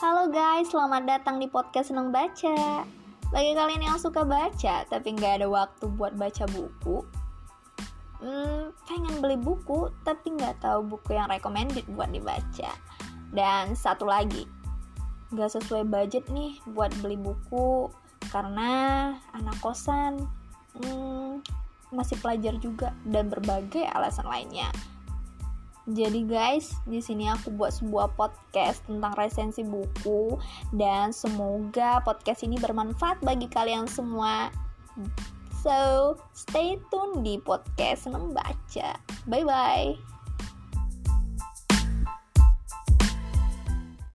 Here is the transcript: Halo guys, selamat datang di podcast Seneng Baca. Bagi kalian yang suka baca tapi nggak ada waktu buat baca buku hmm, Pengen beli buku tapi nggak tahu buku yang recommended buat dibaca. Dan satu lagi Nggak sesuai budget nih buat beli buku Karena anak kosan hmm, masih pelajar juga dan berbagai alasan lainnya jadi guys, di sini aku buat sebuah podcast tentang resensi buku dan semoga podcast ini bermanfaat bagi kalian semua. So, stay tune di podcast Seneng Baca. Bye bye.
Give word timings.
Halo 0.00 0.32
guys, 0.32 0.72
selamat 0.72 1.04
datang 1.04 1.36
di 1.36 1.44
podcast 1.44 1.92
Seneng 1.92 2.08
Baca. 2.08 2.88
Bagi 3.28 3.52
kalian 3.52 3.84
yang 3.84 4.00
suka 4.00 4.24
baca 4.24 4.88
tapi 4.88 5.12
nggak 5.12 5.44
ada 5.44 5.46
waktu 5.52 5.92
buat 5.92 6.16
baca 6.16 6.48
buku 6.48 7.04
hmm, 8.24 8.72
Pengen 8.88 9.20
beli 9.20 9.36
buku 9.36 9.92
tapi 10.00 10.32
nggak 10.32 10.64
tahu 10.64 10.88
buku 10.88 11.20
yang 11.20 11.28
recommended 11.28 11.84
buat 11.92 12.08
dibaca. 12.16 12.72
Dan 13.28 13.76
satu 13.76 14.08
lagi 14.08 14.48
Nggak 15.36 15.60
sesuai 15.60 15.84
budget 15.84 16.24
nih 16.32 16.56
buat 16.72 16.96
beli 17.04 17.20
buku 17.20 17.92
Karena 18.32 19.12
anak 19.36 19.60
kosan 19.60 20.24
hmm, 20.80 21.44
masih 21.92 22.16
pelajar 22.24 22.56
juga 22.56 22.96
dan 23.04 23.28
berbagai 23.28 23.84
alasan 23.92 24.24
lainnya 24.24 24.72
jadi 25.88 26.28
guys, 26.28 26.76
di 26.84 27.00
sini 27.00 27.32
aku 27.32 27.56
buat 27.56 27.72
sebuah 27.72 28.12
podcast 28.18 28.84
tentang 28.84 29.16
resensi 29.16 29.64
buku 29.64 30.36
dan 30.76 31.14
semoga 31.14 32.04
podcast 32.04 32.44
ini 32.44 32.60
bermanfaat 32.60 33.24
bagi 33.24 33.48
kalian 33.48 33.88
semua. 33.88 34.52
So, 35.60 36.16
stay 36.32 36.80
tune 36.88 37.24
di 37.24 37.40
podcast 37.40 38.08
Seneng 38.08 38.32
Baca. 38.32 38.96
Bye 39.28 39.44
bye. 39.44 40.09